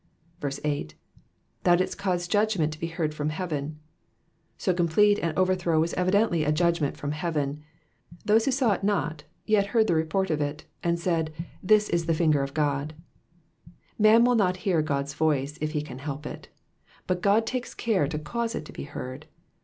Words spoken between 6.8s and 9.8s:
from heaven; those who saw it not, yet